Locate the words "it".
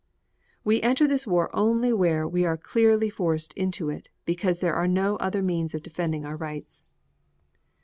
3.91-4.09